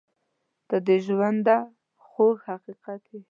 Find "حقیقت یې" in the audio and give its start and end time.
2.49-3.19